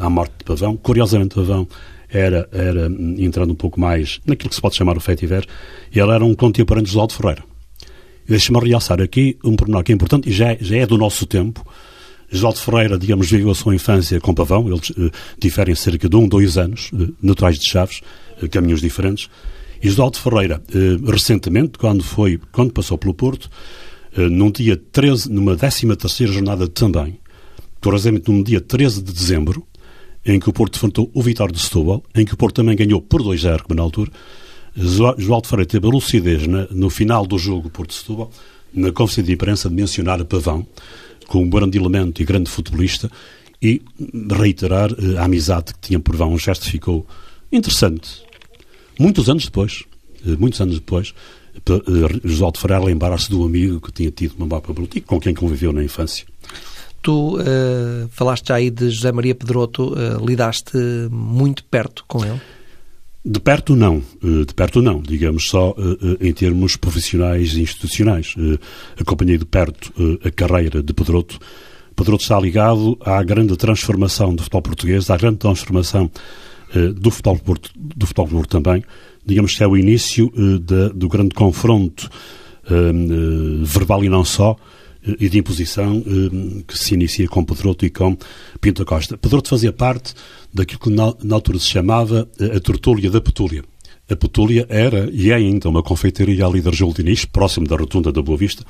[0.00, 0.76] à morte de Pavão.
[0.76, 1.68] Curiosamente, Pavão
[2.08, 5.46] era, era, entrando um pouco mais naquilo que se pode chamar o fetiver,
[5.92, 7.44] ele era um contemporâneo de Oswaldo Ferreira.
[8.28, 11.64] Deixe-me realçar aqui um pormenor que é importante e já, já é do nosso tempo.
[12.32, 14.92] Oswaldo Ferreira, digamos, viveu a sua infância com Pavão, eles
[15.38, 16.90] diferem cerca de um, dois anos,
[17.22, 18.00] naturais de Chaves,
[18.50, 19.30] caminhos diferentes.
[19.82, 23.50] Isoldo Ferreira, eh, recentemente, quando, foi, quando passou pelo Porto,
[24.16, 27.18] eh, num dia 13, numa 13 terceira jornada também,
[27.80, 29.66] curiosamente num dia 13 de dezembro,
[30.24, 33.00] em que o Porto enfrentou o Vitória de Setúbal, em que o Porto também ganhou
[33.00, 34.10] por 2-0, como na altura,
[34.76, 38.30] Joaldo Ferreira teve a lucidez no final do jogo Porto de Setúbal,
[38.74, 40.66] na conferência de imprensa, de mencionar Pavão
[41.26, 43.10] como um grande elemento e grande futebolista
[43.60, 43.82] e
[44.30, 46.34] reiterar eh, a amizade que tinha por Pavão.
[46.34, 47.06] Um gesto ficou
[47.50, 48.22] interessante,
[48.98, 49.84] Muitos anos depois,
[50.26, 51.14] eh, muitos anos depois,
[51.54, 55.34] eh, José de Ferreira lembrar-se do amigo que tinha tido uma mapa política com quem
[55.34, 56.26] conviveu na infância.
[57.02, 60.76] Tu uh, falaste já aí de José Maria Pedroto, uh, lidaste
[61.08, 62.40] muito perto com ele?
[63.24, 65.74] De perto não, de perto não, digamos só
[66.20, 68.36] em termos profissionais e institucionais.
[68.96, 69.92] Acompanhei de perto
[70.24, 71.36] a carreira de Pedroto.
[71.96, 76.20] Pedroto está ligado à grande transformação do futebol português, à grande transformação eh,
[76.96, 78.84] do futebol Porto, do futebol Porto também,
[79.24, 80.58] digamos que é o início uh,
[80.92, 82.10] do grande confronto
[82.64, 84.56] uh, verbal e não só,
[85.20, 86.02] e de imposição
[86.66, 88.18] que se inicia com Pedroto e com
[88.60, 89.16] Pinto Costa.
[89.16, 90.14] Pedroto fazia parte
[90.52, 93.62] daquilo que na, na altura se chamava a tertúlia da Petúlia.
[94.08, 98.12] A Petúlia era e é ainda uma confeitaria ali da Argel Diniz, próximo da rotunda
[98.12, 98.64] da Boa Vista,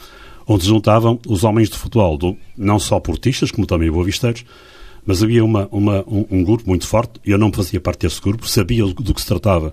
[0.46, 4.44] onde se juntavam os homens de futebol, do, não só portistas, como também boavisteiros,
[5.06, 8.46] mas havia uma, uma, um, um, grupo muito forte, eu não fazia parte desse grupo,
[8.48, 9.72] sabia do, que se tratava,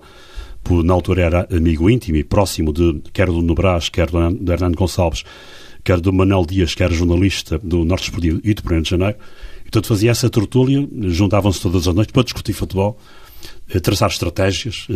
[0.62, 4.52] por, na altura era amigo íntimo e próximo de, quer do Nobras, quer do, do
[4.52, 5.24] Hernando Gonçalves,
[5.82, 9.16] quer do Manuel Dias, que era jornalista do Norte Esportivo e do 1 de Janeiro.
[9.60, 12.98] E, portanto, fazia essa tertúlia, juntavam-se todas as noites para discutir futebol,
[13.82, 14.86] traçar estratégias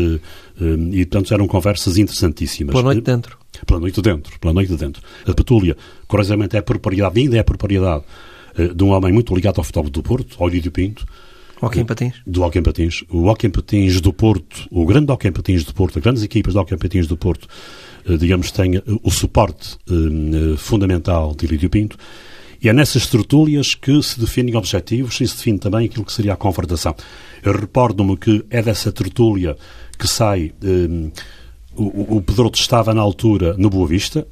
[0.92, 2.72] e, portanto, eram conversas interessantíssimas.
[2.72, 3.36] Pela noite dentro.
[3.66, 5.02] Pela noite dentro, pela noite dentro.
[5.26, 8.04] A Petúlia, curiosamente, é propriedade, ainda é propriedade
[8.74, 11.06] de um homem muito ligado ao futebol do Porto, Olídio Pinto,
[11.60, 12.14] Joaquim Patins?
[12.26, 13.04] Do Joaquim Patins.
[13.10, 16.58] O Joaquim Patins do Porto, o grande Joaquim Patins do Porto, as grandes equipas do
[16.58, 17.48] Joaquim Patins do Porto,
[18.06, 21.96] eh, digamos, têm eh, o suporte eh, fundamental de Lídio Pinto.
[22.60, 26.32] E é nessas tertúlias que se definem objetivos e se define também aquilo que seria
[26.32, 26.94] a conversação.
[27.42, 29.56] Eu recordo-me que é dessa tertúlia
[29.96, 30.52] que sai.
[31.78, 34.26] O, o Pedroto estava na altura no Boa Vista,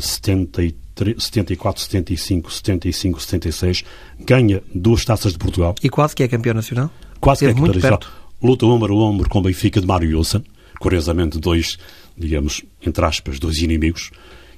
[0.00, 3.84] 73 74, 75, 75, 76,
[4.20, 5.74] ganha duas taças de Portugal.
[5.82, 6.90] E quase que é campeão nacional?
[7.20, 8.00] Quase que é campeão nacional.
[8.42, 10.42] Luta ombro a ombro com o Benfica de Mário Wilson,
[10.78, 11.78] curiosamente dois,
[12.16, 14.10] digamos, entre aspas, dois inimigos.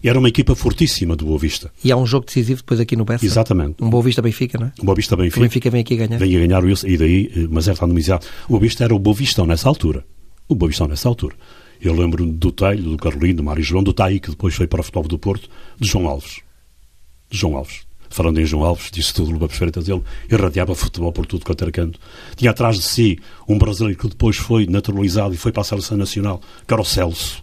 [0.02, 1.72] Era uma equipa fortíssima do Boa Vista.
[1.82, 3.26] E há um jogo decisivo depois aqui no Bessa?
[3.26, 3.82] Exatamente.
[3.82, 4.72] Um Boa Vista-Benfica, não é?
[4.80, 5.40] Um Boa Vista-Benfica.
[5.40, 6.18] O Benfica vem aqui ganhar.
[6.18, 8.24] Vem a ganhar o Wilson, e daí, eh, mas é randomizado.
[8.46, 10.04] O Boa Vista era o Boa Vistão nessa altura.
[10.48, 11.34] O Boa Vistão nessa altura.
[11.80, 14.80] Eu lembro do Telho, do Carolino, do Mário João, do Tai, que depois foi para
[14.80, 16.42] o futebol do Porto, de João Alves
[17.30, 17.86] de João Alves.
[18.10, 21.70] Falando em João Alves, disse tudo Luba Perfeita dele, irradiava futebol por tudo quanto era
[21.70, 22.00] canto.
[22.36, 25.96] Tinha atrás de si um brasileiro que depois foi naturalizado e foi para a seleção
[25.96, 27.42] nacional, que era o Celso.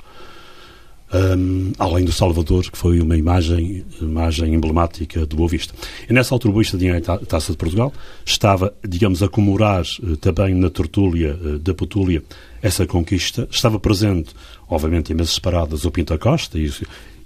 [1.16, 5.74] Um, além do Salvador, que foi uma imagem, imagem emblemática do Boa Vista.
[6.10, 7.94] E nessa altura o Boa Vista tinha a Taça de Portugal,
[8.26, 12.22] estava, digamos, a comemorar uh, também na tertúlia uh, da Petúlia
[12.62, 14.34] essa conquista, estava presente,
[14.68, 16.66] obviamente em mesas separadas, o Pinta Costa e,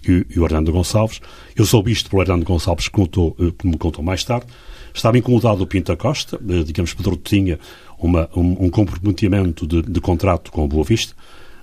[0.08, 1.22] e, e o Hernando Gonçalves.
[1.56, 4.48] Eu soube isto pelo Hernando Gonçalves, que, contou, eh, que me contou mais tarde.
[4.94, 7.58] Estava incomodado o Pinta Costa, eh, digamos, Pedro tinha
[7.98, 11.14] uma, um, um, comprometimento de, de, contrato com o Boa Vista,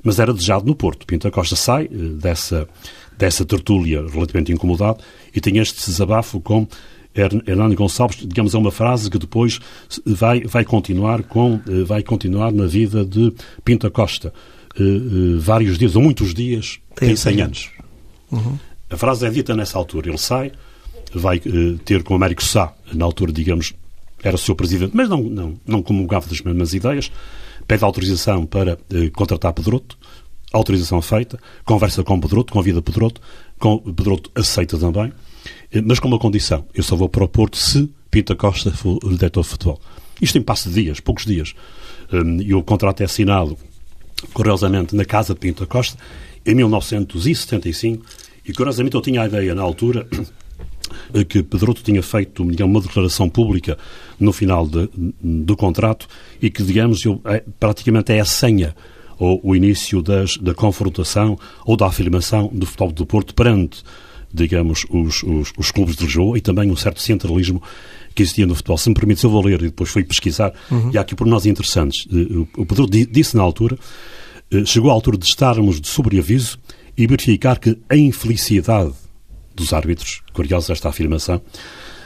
[0.06, 1.06] mas era desejado no Porto.
[1.06, 2.68] Pinta Costa sai eh, dessa,
[3.18, 5.02] dessa tertúlia relativamente incomodado
[5.34, 6.66] e tem este desabafo com
[7.14, 9.58] Hernando Gonçalves, digamos, é uma frase que depois
[10.04, 13.32] vai, vai, continuar, com, vai continuar na vida de
[13.64, 14.34] Pinta Costa.
[15.40, 17.70] vários dias, ou muitos dias, tem, tem 100 anos.
[18.30, 18.58] Uhum.
[18.90, 20.10] A frase é dita nessa altura.
[20.10, 20.52] Ele sai,
[21.12, 23.72] vai uh, ter com o Américo Sá, na altura, digamos,
[24.22, 27.10] era o seu presidente, mas não, não, não comungava das mesmas ideias,
[27.66, 29.98] pede autorização para uh, contratar Pedroto,
[30.52, 33.20] autorização feita, conversa com Pedroto, convida Pedroto,
[33.58, 37.56] com, Pedroto aceita também, uh, mas com uma condição, eu só vou para o Porto
[37.56, 39.80] se Pinta Costa for diretor de futebol.
[40.20, 41.54] Isto em passo de dias, poucos dias.
[42.12, 43.58] Um, e o contrato é assinado,
[44.32, 45.98] curiosamente, na casa de Pinta Costa,
[46.44, 48.04] em 1975,
[48.46, 50.08] e curiosamente eu tinha a ideia na altura
[51.28, 53.78] que Pedroto tinha feito uma declaração pública
[54.18, 54.88] no final de,
[55.22, 56.06] do contrato
[56.40, 58.74] e que, digamos, eu, é, praticamente é a senha
[59.18, 63.82] ou o início das, da confrontação ou da afirmação do futebol do Porto perante,
[64.32, 67.62] digamos, os, os, os, clubes de Lisboa e também um certo centralismo
[68.14, 68.78] que existia no futebol.
[68.78, 70.90] Se me permite, eu vou ler e depois fui pesquisar, uhum.
[70.92, 72.06] e há aqui por nós interessantes.
[72.10, 73.78] Eh, o Pedroto disse na altura
[74.50, 76.58] eh, chegou a altura de estarmos de sobreaviso
[76.96, 78.92] e verificar que a infelicidade
[79.56, 81.40] dos árbitros, curiosa esta afirmação,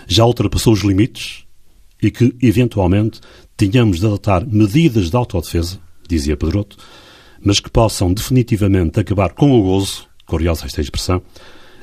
[0.07, 1.45] já ultrapassou os limites
[2.03, 3.21] e que, eventualmente,
[3.57, 6.77] tínhamos de adotar medidas de autodefesa, dizia Pedroto,
[7.43, 11.23] mas que possam definitivamente acabar com o gozo, curiosa esta expressão,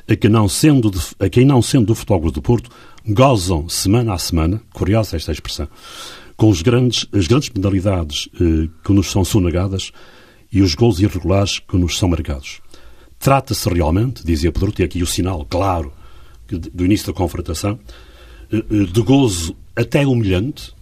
[0.08, 2.70] a quem não sendo, de, a quem não sendo do Futebol do Porto,
[3.06, 5.68] gozam semana a semana, curiosa esta expressão,
[6.36, 9.92] com os grandes, as grandes penalidades eh, que nos são sonegadas
[10.52, 12.60] e os gols irregulares que nos são marcados.
[13.18, 15.92] Trata-se realmente, dizia Pedro, tem aqui o sinal claro
[16.48, 17.78] do início da confrontação,
[18.50, 20.72] eh, eh, de gozo até humilhante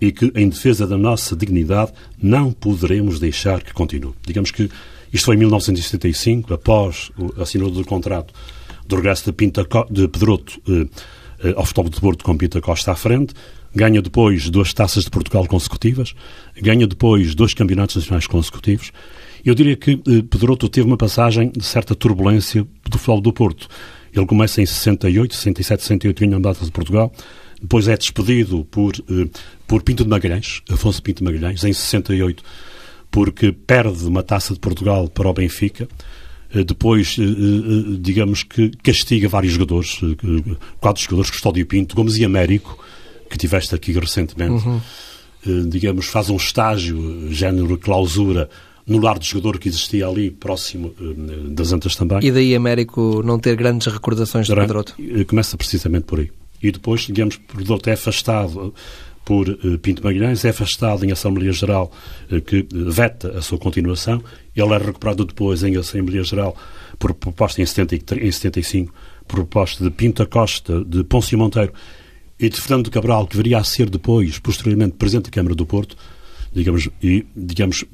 [0.00, 4.14] e que, em defesa da nossa dignidade, não poderemos deixar que continue.
[4.26, 4.70] Digamos que
[5.12, 8.34] isto foi em 1975, após a assinatura do contrato
[8.86, 10.86] do regresso de, Pinta, de Pedroto eh,
[11.44, 13.34] eh, ao futebol de Porto com Pinta Costa à frente,
[13.74, 16.14] ganha depois duas taças de Portugal consecutivas,
[16.60, 18.92] ganha depois dois campeonatos nacionais consecutivos.
[19.46, 23.68] Eu diria que eh, Pedroto teve uma passagem de certa turbulência do futebol do Porto.
[24.12, 27.12] Ele começa em 68, 67, 68 ganha data de Portugal,
[27.62, 29.28] depois é despedido por, eh,
[29.64, 32.42] por Pinto de Magalhães, Afonso Pinto de Magalhães, em 68,
[33.08, 35.86] porque perde uma taça de Portugal para o Benfica.
[36.52, 37.16] Eh, depois,
[38.00, 40.00] digamos que castiga vários jogadores,
[40.80, 42.76] quatro jogadores, Custódio Pinto, Gomes e Américo,
[43.30, 44.80] que tiveste aqui recentemente, uhum.
[45.68, 48.50] Digamos, faz um estágio, género clausura,
[48.86, 52.20] no lar de jogador que existia ali, próximo uh, das Antas também.
[52.22, 54.94] E daí Américo não ter grandes recordações de Pedroto?
[55.26, 56.30] Começa precisamente por aí.
[56.62, 58.72] E depois, digamos, Pedroto é afastado
[59.24, 61.90] por uh, Pinto Magalhães, é afastado em Assembleia Geral,
[62.30, 64.22] uh, que veta a sua continuação.
[64.54, 66.56] Ele é recuperado depois em Assembleia Geral
[66.98, 68.94] por proposta em, 73, em 75,
[69.26, 71.72] por proposta de Pinto Costa, de Pôncio Monteiro
[72.38, 75.96] e de Fernando Cabral, que viria a ser depois, posteriormente, Presidente da Câmara do Porto,
[76.56, 77.84] digamos, e, digamos,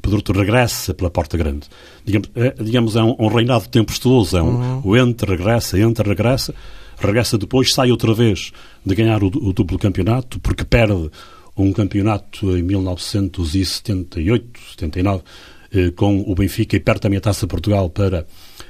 [0.00, 1.66] Pedroto regressa pela porta grande.
[2.04, 4.80] Digamos, é, digamos, é um, um reinado tempestuoso, é um, uhum.
[4.84, 6.54] o entra, regressa, entra, regressa,
[6.96, 8.52] regressa depois, sai outra vez
[8.86, 11.10] de ganhar o, o duplo campeonato, porque perde
[11.56, 15.24] um campeonato em 1978, 79,
[15.74, 18.24] eh, com o Benfica e perde também a Taça Portugal para,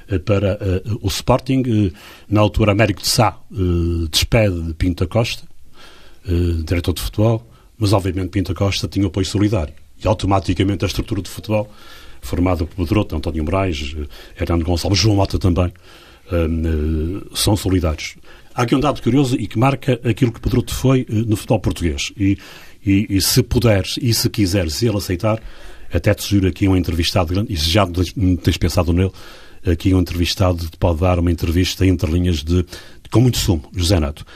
[0.09, 1.61] eh, para uh, o Sporting.
[1.61, 1.93] Uh,
[2.29, 5.43] na altura, Américo de Sá uh, despede Pinto Costa,
[6.65, 9.75] diretor de futebol, mas obviamente Pinto Costa tinha apoio solidário.
[10.03, 11.71] E automaticamente a estrutura de futebol,
[12.21, 13.97] formada por Pedroto, António Moraes,
[14.39, 15.73] Hernando Gonçalves, João Mota também,
[17.35, 18.17] são solidários.
[18.55, 22.13] Há aqui um dado curioso e que marca aquilo que Pedroto foi no futebol português.
[22.17, 22.39] E
[22.85, 25.41] e, e, se puderes e se quiseres ele aceitar,
[25.93, 27.87] até te sugiro aqui um entrevistado grande, e se já
[28.43, 29.13] tens pensado nele,
[29.65, 32.65] aqui um entrevistado te pode dar uma entrevista entre linhas de,
[33.11, 34.27] com muito sumo, José Neto.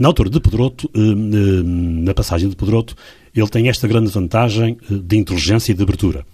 [0.00, 2.96] Na altura de Pedroto, eh, eh, na passagem de Pedroto,
[3.36, 6.24] ele tem esta grande vantagem eh, de inteligência e de abertura.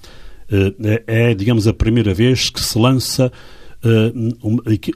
[1.09, 3.33] É, digamos, a primeira vez que se lança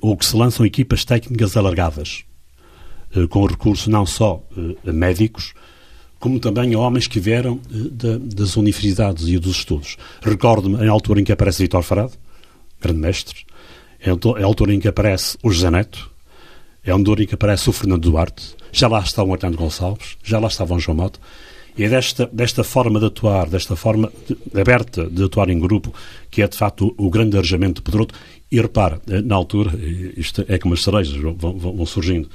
[0.00, 2.22] ou que se lançam equipas técnicas alargadas,
[3.30, 4.46] com recurso não só
[4.86, 5.52] a médicos,
[6.20, 7.58] como também a homens que vieram
[8.20, 9.96] das universidades e dos estudos.
[10.22, 12.12] Recordo-me em altura em que aparece Vitor Farado,
[12.80, 13.40] grande mestre,
[13.98, 16.09] é a altura em que aparece o José Neto,
[16.84, 20.48] é em que aparece o Fernando Duarte, já lá está o Arnaldo Gonçalves, já lá
[20.48, 21.18] estava o João Mota,
[21.76, 25.94] e é desta, desta forma de atuar, desta forma de, aberta de atuar em grupo,
[26.30, 28.14] que é de facto o, o grande arejamento de Pedroto.
[28.50, 29.72] E repara, eh, na altura,
[30.16, 32.28] isto é como as cerejas vão, vão, surgindo,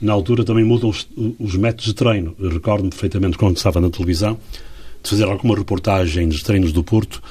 [0.00, 2.34] na altura também mudam os, os métodos de treino.
[2.38, 4.38] Recordo-me perfeitamente quando estava na televisão
[5.02, 7.22] de fazer alguma reportagem dos treinos do Porto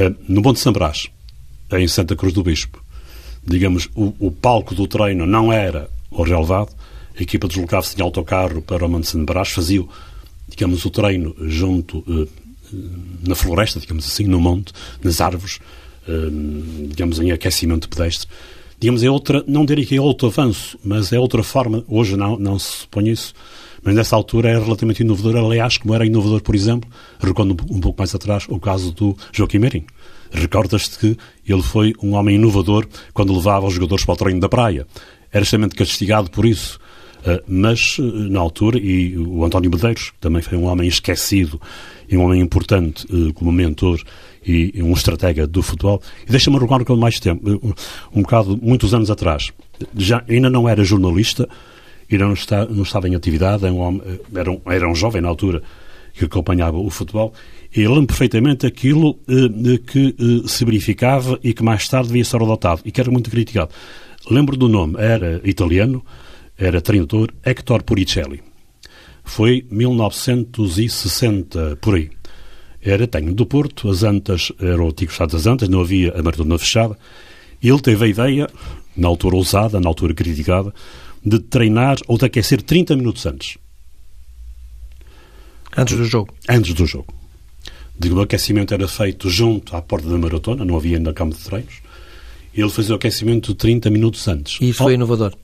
[0.00, 1.08] uh, no Monte São Brás,
[1.72, 2.83] em Santa Cruz do Bispo.
[3.46, 6.74] Digamos, o, o palco do treino não era o relevado,
[7.18, 9.84] a equipa deslocava-se em autocarro para o Monte São Brás, fazia,
[10.48, 12.28] digamos, o treino junto uh,
[13.26, 15.60] na floresta, digamos assim, no monte, nas árvores,
[16.08, 18.28] uh, digamos, em aquecimento pedestre.
[18.80, 22.38] Digamos, é outra, não diria que é outro avanço, mas é outra forma, hoje não,
[22.38, 23.32] não se supõe isso,
[23.82, 28.00] mas nessa altura era relativamente inovador, aliás, como era inovador, por exemplo, recordo um, pouco
[28.00, 29.86] mais atrás o caso do Joaquim Meirinho.
[30.34, 31.16] Recordas-te que
[31.46, 34.86] ele foi um homem inovador quando levava os jogadores para o treino da praia.
[35.32, 36.78] Era extremamente castigado por isso.
[37.20, 41.58] Uh, mas, uh, na altura, e o António Medeiros, que também foi um homem esquecido
[42.06, 43.98] e um homem importante uh, como mentor
[44.46, 46.02] e, um estratega do futebol.
[46.28, 47.74] E deixa-me recordar com mais tempo,
[48.14, 49.52] um bocado, muitos anos atrás,
[49.96, 51.48] já, ainda não era jornalista,
[52.12, 54.02] ainda não, está, não estava em atividade, um,
[54.34, 55.62] era, um, era um jovem na altura
[56.12, 57.32] que acompanhava o futebol,
[57.74, 62.40] e lembro perfeitamente aquilo eh, que eh, se verificava e que mais tarde devia ser
[62.40, 63.70] adotado, e que era muito criticado.
[64.30, 66.04] Lembro do nome, era italiano,
[66.56, 68.40] era treinador Hector Puricelli.
[69.24, 72.10] Foi 1960, por aí
[72.84, 76.22] era tenho do Porto, as Antas, era o antigo Estado das Antas, não havia a
[76.22, 76.98] maratona fechada.
[77.62, 78.50] Ele teve a ideia,
[78.94, 80.72] na altura ousada, na altura criticada,
[81.24, 83.56] de treinar ou de aquecer 30 minutos antes.
[85.74, 86.34] Antes do jogo?
[86.46, 87.23] Antes do jogo.
[87.98, 91.38] Digo, o aquecimento era feito junto à porta da maratona, não havia ainda cama de
[91.38, 91.74] treinos.
[92.52, 94.60] Ele fazia o aquecimento 30 minutos antes.
[94.60, 95.34] E isso foi inovador?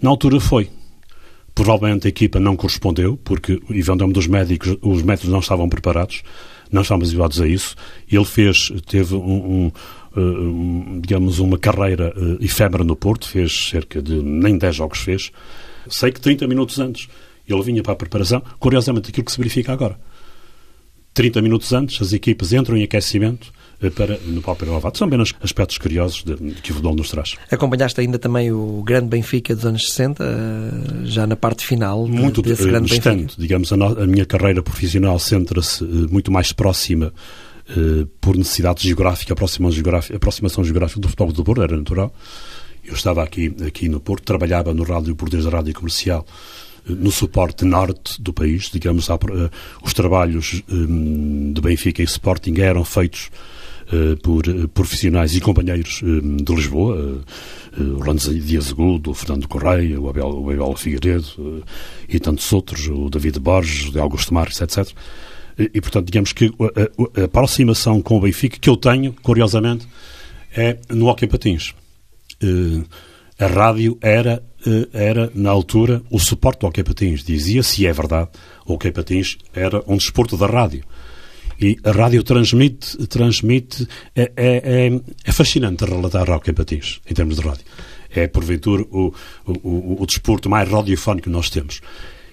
[0.00, 0.70] Na altura foi.
[1.54, 6.22] Provavelmente a equipa não correspondeu, porque, eventualmente, dos médicos, os métodos não estavam preparados,
[6.70, 7.74] não estávamos habituados a isso.
[8.10, 9.72] Ele fez, teve um,
[10.14, 14.98] um, um digamos, uma carreira uh, efêmera no Porto, fez cerca de, nem 10 jogos
[14.98, 15.32] fez.
[15.88, 17.08] Sei que 30 minutos antes
[17.48, 19.98] ele vinha para a preparação, curiosamente aquilo que se verifica agora.
[21.16, 23.50] 30 minutos antes, as equipas entram em aquecimento,
[23.80, 24.98] eh, para, no próprio Alvato.
[24.98, 27.36] São apenas aspectos curiosos de, que o futebol nos traz.
[27.50, 32.42] Acompanhaste ainda também o grande Benfica dos anos 60, eh, já na parte final muito
[32.42, 33.40] desse uh, grande distante, Benfica?
[33.40, 37.14] Digamos, a, no, a, minha carreira profissional centra-se muito mais próxima
[37.70, 42.14] uh, por necessidade geográfica, aproximação geográfica, aproximação geográfica do futebol do Porto, era natural.
[42.84, 46.26] Eu estava aqui, aqui no Porto, trabalhava no Rádio Português da Rádio Comercial,
[46.88, 49.08] no suporte norte do país, digamos,
[49.82, 53.30] os trabalhos um, de Benfica e Sporting eram feitos
[53.92, 57.22] uh, por uh, profissionais e companheiros uh, de Lisboa,
[57.78, 61.62] o Randes Dias Agudo, o Fernando Correia, o Abel, o Abel Figueiredo
[62.08, 64.88] e tantos outros, o David Borges, o Augusto Marques, etc.
[65.58, 69.86] E, portanto, digamos que a, a, aproximação com o Benfica que eu tenho, curiosamente,
[70.56, 71.74] é no Hockey Patins.
[73.38, 74.42] a rádio era,
[74.92, 77.24] era, na altura, o suporte do Hockey Patins.
[77.24, 78.28] Dizia-se, e é verdade,
[78.64, 80.84] o Hockey Patins era um desporto da rádio.
[81.60, 87.14] E a rádio transmite, transmite é, é, é, é fascinante relatar rock em patins, em
[87.14, 87.64] termos de rádio.
[88.14, 89.12] É, porventura, o,
[89.46, 91.80] o, o, o desporto mais radiofónico que nós temos.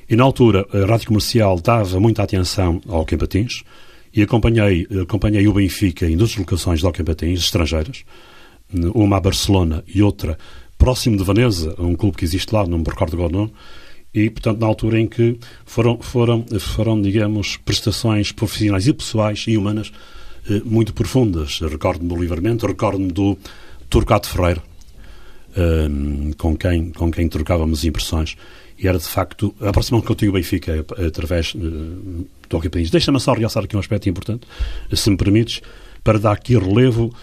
[0.10, 3.64] E na altura a Rádio Comercial dava muita atenção ao Cambatins
[4.14, 8.04] e acompanhei, acompanhei o Benfica em duas locações de Cambatins estrangeiras,
[8.94, 10.38] uma a Barcelona e outra
[10.84, 13.54] próximo de Veneza, um clube que existe lá, não me recordo agora o nome,
[14.14, 19.58] e, portanto, na altura em que foram, foram, foram digamos, prestações profissionais e pessoais e
[19.58, 19.94] humanas
[20.50, 21.62] eh, muito profundas.
[21.62, 23.38] Recordo-me do Livramento, recordo-me do
[23.90, 24.62] Turcato Ferreira,
[25.56, 25.88] eh,
[26.38, 28.36] com, quem, com quem trocávamos impressões,
[28.78, 31.60] e era, de facto, a aproximação que eu tinha o Benfica através eh,
[32.50, 32.90] do Hockey País.
[32.90, 34.46] Deixa-me só realçar aqui um aspecto importante,
[34.94, 35.62] se me permites,
[36.04, 37.16] para dar aqui relevo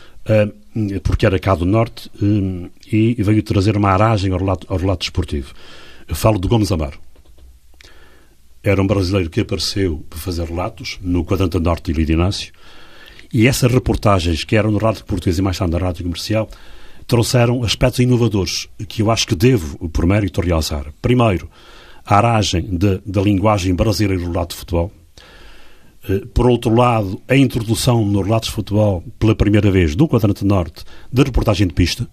[1.03, 5.53] porque era cá do Norte e veio trazer uma aragem ao relato, ao relato desportivo.
[6.07, 6.99] Eu falo de Gomes Amaro.
[8.63, 12.53] Era um brasileiro que apareceu para fazer relatos no quadrante norte de Lídio Inácio
[13.33, 16.49] e essas reportagens, que eram no rádio português e mais tarde na rádio comercial,
[17.07, 20.93] trouxeram aspectos inovadores que eu acho que devo, por mérito, realçar.
[21.01, 21.49] Primeiro,
[22.05, 22.69] a aragem
[23.07, 24.93] da linguagem brasileira do relato de futebol.
[26.09, 30.45] Eh, por outro lado, a introdução no relatos de futebol, pela primeira vez, do quadrante
[30.45, 32.09] norte, da reportagem de pista.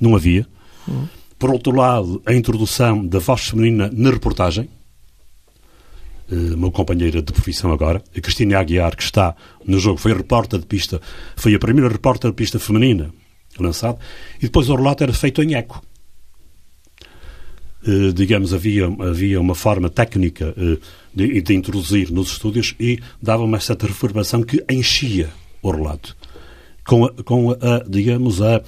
[0.00, 0.46] Não havia.
[0.88, 1.06] Uhum.
[1.38, 4.68] Por outro lado, a introdução da voz feminina na reportagem.
[6.30, 9.34] Uh, uma companheira de profissão agora, a Cristina Aguiar, que está
[9.66, 11.00] no jogo, foi repórter de pista,
[11.36, 13.12] foi a primeira repórter de pista feminina
[13.58, 13.98] lançada,
[14.38, 15.82] e depois o relato era feito em eco.
[17.86, 20.80] Uh, digamos, havia, havia uma forma técnica uh,
[21.14, 25.30] de, de, introduzir nos estúdios e dava uma certa reverberação que enchia
[25.62, 26.16] o relato.
[26.86, 28.60] Com a, com a digamos, a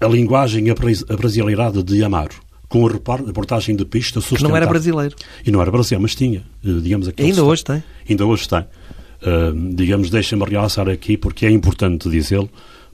[0.00, 0.64] a linguagem
[1.08, 2.34] abrasileirada de Amaro,
[2.68, 4.44] com a reportagem de pista sustentada.
[4.44, 5.14] Que não era brasileiro.
[5.44, 7.84] E não era brasileiro, mas tinha, eh, digamos, aquele Ainda hoje tem.
[8.08, 8.60] Ainda hoje tem.
[8.60, 12.48] Uh, digamos, deixa-me realçar aqui, porque é importante dizê-lo,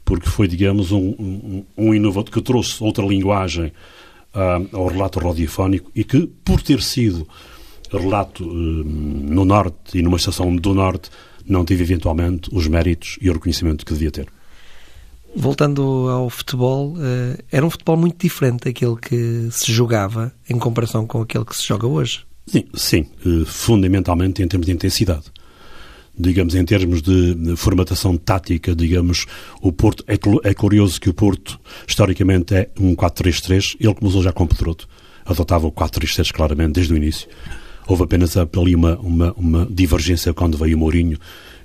[0.04, 3.66] porque foi, digamos, um, um, um, inovador que trouxe outra linguagem
[4.34, 7.28] uh, ao relato radiofónico e que, por ter sido
[7.92, 11.10] relato uh, no Norte e numa estação do Norte,
[11.46, 14.26] não teve eventualmente os méritos e o reconhecimento que devia ter.
[15.34, 21.06] Voltando ao futebol, eh, era um futebol muito diferente daquele que se jogava em comparação
[21.06, 22.24] com aquele que se joga hoje.
[22.46, 25.24] Sim, sim eh, fundamentalmente em termos de intensidade.
[26.18, 29.26] Digamos, em termos de formatação tática, digamos,
[29.60, 30.14] o Porto, é,
[30.48, 34.88] é curioso que o Porto, historicamente, é um 4-3-3, ele começou já com Pedroto,
[35.26, 37.28] adotava o 4-3-3 claramente, desde o início.
[37.86, 41.18] Houve apenas ali uma, uma, uma divergência quando veio o Mourinho,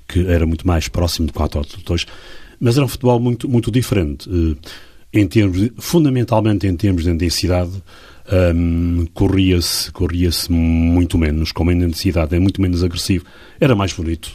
[0.08, 2.06] que era muito mais próximo de 4-2
[2.62, 4.30] mas era um futebol muito, muito diferente.
[4.30, 4.56] Eh,
[5.20, 7.72] em termos de, fundamentalmente em termos de intensidade,
[8.56, 13.26] um, corria-se corria muito menos, com uma intensidade é muito menos agressivo.
[13.60, 14.32] Era mais bonito.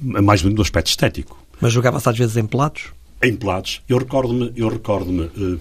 [0.00, 1.38] Mais bonito do aspecto estético.
[1.60, 2.86] Mas jogava-se às vezes em pelados?
[3.22, 3.82] Em pelados.
[3.86, 5.60] Eu recordo-me, eu recordo-me, uh,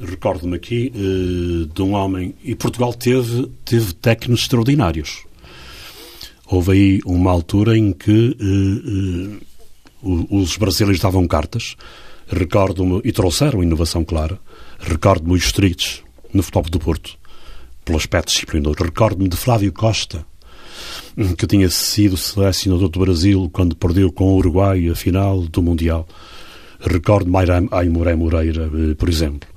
[0.00, 5.24] recordo-me aqui uh, de um homem, e Portugal teve, teve técnicos extraordinários.
[6.46, 9.40] Houve aí uma altura em que uh,
[10.02, 11.76] os brasileiros davam cartas,
[12.26, 14.38] recordo-me, e trouxeram inovação clara,
[14.78, 17.18] recordo-me os streets no futebol do Porto,
[17.84, 18.76] pelo aspecto disciplinador.
[18.80, 20.24] Recordo-me de Flávio Costa,
[21.36, 26.08] que tinha sido selecionador do Brasil quando perdeu com o Uruguai a final do Mundial.
[26.80, 27.36] Recordo-me
[27.70, 29.48] Aimoré Moreira, eh, por exemplo.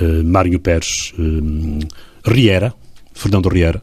[0.00, 1.86] Eh, Mário Pérez, eh,
[2.24, 2.74] Riera,
[3.12, 3.82] Fernando Riera,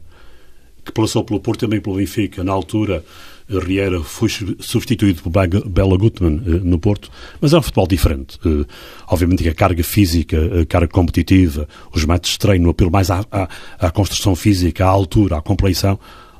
[0.84, 3.04] que passou pelo Porto também pelo Benfica, na altura
[3.48, 4.28] Riera foi
[4.60, 8.38] substituído por Bela Gutmann eh, no Porto, mas é um futebol diferente.
[8.44, 8.66] Eh,
[9.06, 13.10] obviamente que a carga física, a carga competitiva, os métodos de treino, o apelo mais
[13.10, 15.98] à, à, à construção física, à altura, à compleição,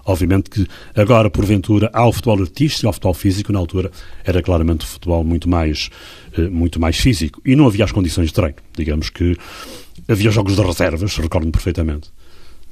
[0.09, 0.67] obviamente que
[0.97, 3.91] agora, porventura, há o futebol artístico, há o futebol físico, na altura
[4.25, 5.91] era claramente o futebol muito mais,
[6.37, 7.41] eh, muito mais físico.
[7.45, 8.57] E não havia as condições de treino.
[8.77, 9.37] Digamos que
[10.09, 12.11] havia jogos de reservas, recordo-me perfeitamente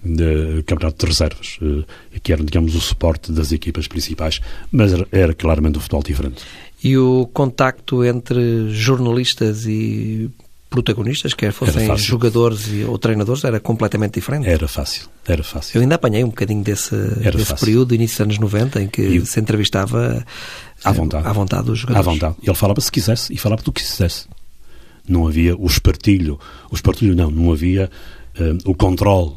[0.02, 5.34] de campeonato de reservas, eh, que eram, digamos, o suporte das equipas principais, mas era
[5.34, 6.42] claramente um futebol diferente.
[6.82, 10.30] E o contacto entre jornalistas e
[10.82, 14.48] protagonistas, quer fossem jogadores ou treinadores, era completamente diferente?
[14.48, 15.78] Era fácil, era fácil.
[15.78, 19.26] Eu ainda apanhei um bocadinho desse, desse período, início dos anos 90, em que e...
[19.26, 20.24] se entrevistava
[20.84, 21.26] à vontade.
[21.26, 22.06] à vontade dos jogadores.
[22.06, 22.36] À vontade.
[22.42, 24.26] Ele falava se quisesse e falava do que quisesse.
[25.08, 26.38] Não havia o espartilho,
[26.70, 27.90] o espartilho não, não havia
[28.38, 29.32] uh, o controle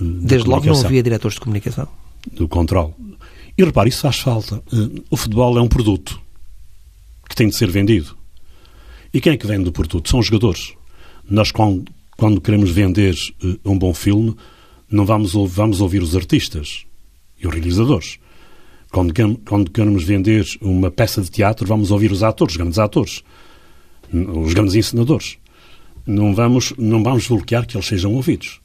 [0.00, 1.88] Desde logo não havia diretores de comunicação.
[2.32, 2.94] Do controle.
[3.56, 4.62] E repare, isso faz falta.
[4.72, 6.20] Eh, o futebol é um produto
[7.28, 8.16] que tem de ser vendido.
[9.12, 10.08] E quem é que vende o produto?
[10.08, 10.74] São os jogadores.
[11.28, 11.84] Nós, quando,
[12.16, 13.14] quando queremos vender
[13.44, 14.34] eh, um bom filme,
[14.90, 16.86] não vamos, vamos ouvir os artistas
[17.38, 18.18] e os realizadores.
[18.90, 19.12] Quando,
[19.44, 23.22] quando queremos vender uma peça de teatro, vamos ouvir os atores, os grandes atores,
[24.10, 25.36] os grandes ensinadores.
[26.06, 28.60] Não vamos, não vamos bloquear que eles sejam ouvidos.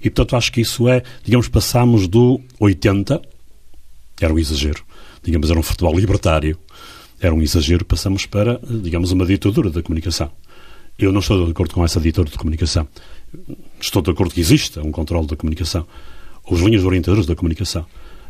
[0.00, 3.20] E, portanto, acho que isso é, digamos, passamos do 80,
[4.20, 4.82] era um exagero,
[5.22, 6.56] digamos, era um futebol libertário,
[7.20, 10.30] era um exagero, passamos para, digamos, uma ditadura da comunicação.
[11.00, 12.86] Eu não estou de acordo com essa ditadura de comunicação.
[13.80, 15.86] Estou de acordo que exista um controle da comunicação,
[16.48, 17.86] os linhas orientadoras da comunicação.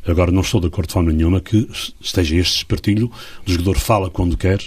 [0.07, 1.69] Agora, não estou de acordo de forma nenhuma que
[2.01, 3.11] esteja este espartilho,
[3.47, 4.63] o jogador fala quando quer,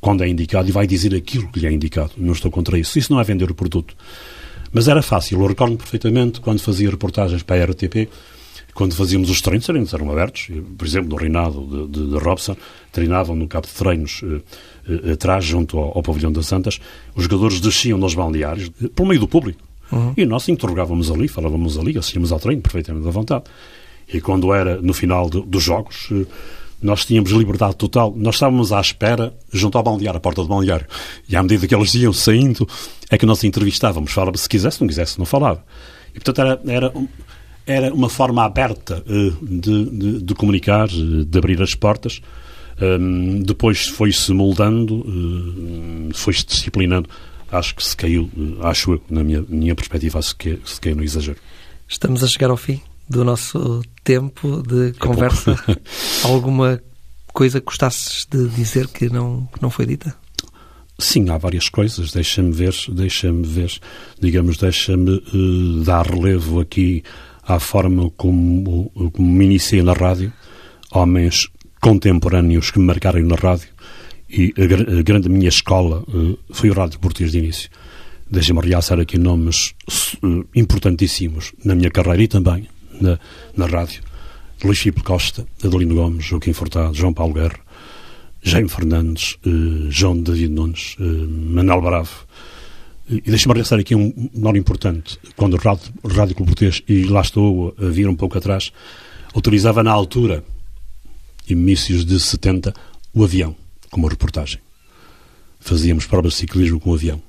[0.00, 2.12] quando é indicado e vai dizer aquilo que lhe é indicado.
[2.16, 2.98] Não estou contra isso.
[2.98, 3.96] Isso não é vender o produto.
[4.72, 5.40] Mas era fácil.
[5.40, 8.08] Eu recordo perfeitamente quando fazia reportagens para a RTP,
[8.80, 10.48] quando fazíamos os treinos, treinos eram abertos.
[10.78, 12.56] Por exemplo, no reinado de, de, de Robson,
[12.90, 14.40] treinavam no cabo de treinos eh,
[14.88, 16.80] eh, atrás, junto ao, ao, pavilhão das Santas.
[17.14, 19.60] Os jogadores desciam nos balneários, eh, por meio do público.
[19.92, 20.14] Uhum.
[20.16, 23.44] E nós interrogávamos ali, falávamos ali, assistíamos ao treino perfeitamente à vontade.
[24.10, 26.24] E quando era no final de, dos jogos, eh,
[26.80, 28.14] nós tínhamos liberdade total.
[28.16, 30.86] Nós estávamos à espera junto ao balneário, à porta do balneário.
[31.28, 32.66] E à medida que eles iam saindo,
[33.10, 34.10] é que nós entrevistávamos.
[34.10, 35.62] Falava se quisesse, não quisesse, não falava.
[36.14, 36.92] E, portanto, era, era,
[37.70, 42.20] era uma forma aberta uh, de, de, de, comunicar, eh, de abrir as portas.
[42.80, 47.08] Um, depois foi-se moldando, uh, foi-se disciplinando.
[47.52, 48.30] Acho que se caiu,
[48.62, 51.38] acho eu, na minha, minha perspectiva, acho que se caiu no exagero.
[51.88, 55.58] Estamos a chegar ao fim do nosso tempo de é conversa.
[56.24, 56.80] Alguma
[57.32, 60.14] coisa que gostasses de dizer que não, que não foi dita?
[60.96, 62.12] Sim, há várias coisas.
[62.12, 63.72] Deixa-me ver, deixa-me ver,
[64.20, 67.02] digamos, deixa-me uh, dar relevo aqui
[67.54, 70.32] à forma como, como me iniciei na rádio,
[70.92, 71.48] homens
[71.80, 73.68] contemporâneos que me marcaram na rádio
[74.28, 77.68] e a, grande minha escola uh, foi o Rádio Português de início.
[78.30, 79.74] Deixa-me realçar aqui nomes
[80.22, 82.68] uh, importantíssimos na minha carreira e também
[83.00, 83.18] na,
[83.56, 84.02] na rádio.
[84.62, 87.58] Luís Filipe Costa, Adelino Gomes, Joaquim Furtado, João Paulo Guerra,
[88.42, 92.26] Jaime Fernandes, eh, João David Nunes, eh, Manuel Bravo.
[93.10, 95.18] E deixa-me ressaltar aqui um menor importante.
[95.36, 98.72] Quando o Rádio, o Rádio Clube Português, e lá estou a vir um pouco atrás,
[99.34, 100.44] utilizava na altura,
[101.48, 102.72] inícios de 70,
[103.12, 103.56] o avião
[103.90, 104.60] como reportagem.
[105.58, 107.20] Fazíamos provas de ciclismo com o avião.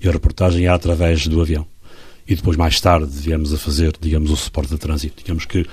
[0.00, 1.66] E a reportagem era através do avião
[2.30, 5.16] e depois mais tarde viemos a fazer, digamos, o suporte de trânsito.
[5.20, 5.66] Digamos que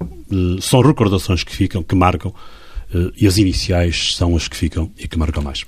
[0.00, 4.92] uh, são recordações que ficam, que marcam, uh, e as iniciais são as que ficam
[4.96, 5.64] e que marcam mais.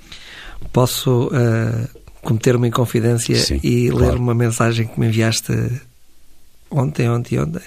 [0.71, 4.05] Posso uh, cometer uma inconfidência Sim, e claro.
[4.05, 5.51] ler uma mensagem que me enviaste
[6.69, 7.63] ontem, ontem, ontem?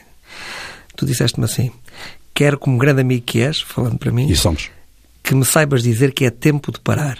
[0.96, 1.70] Tu disseste-me assim:
[2.32, 4.70] Quero, como grande amigo que és, falando para mim, e somos.
[5.22, 7.18] que me saibas dizer que é tempo de parar.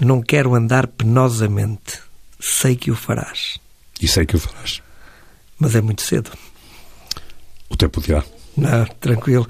[0.00, 2.00] Não quero andar penosamente.
[2.40, 3.58] Sei que o farás.
[4.00, 4.82] E sei que o farás.
[5.58, 6.30] Mas é muito cedo.
[7.70, 8.24] O tempo dirá.
[8.56, 9.46] Não, tranquilo.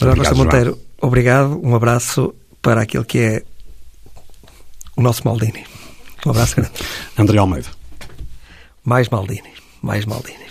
[0.00, 1.60] Manuel Costa Monteiro, obrigado.
[1.64, 3.42] Um abraço para aquele que é
[4.96, 5.64] o nosso Maldini.
[6.26, 6.72] Um abraço grande.
[7.18, 7.68] André Almeida.
[8.84, 9.52] Mais Maldini.
[9.82, 10.49] Mais Maldini.